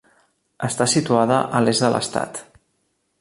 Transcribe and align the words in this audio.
Està 0.67 0.87
situada 0.93 1.37
a 1.59 1.63
l'est 1.67 1.85
de 1.87 1.93
l'estat. 1.97 2.41